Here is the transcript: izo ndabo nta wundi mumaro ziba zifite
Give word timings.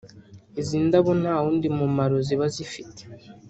izo 0.59 0.75
ndabo 0.87 1.11
nta 1.21 1.35
wundi 1.41 1.67
mumaro 1.77 2.15
ziba 2.27 2.45
zifite 2.55 3.01